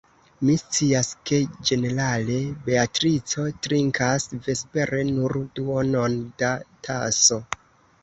[0.47, 1.39] Mi scias, ke
[1.71, 2.39] ĝenerale
[2.71, 6.55] Beatrico trinkas vespere nur duonon da
[6.91, 7.45] taso.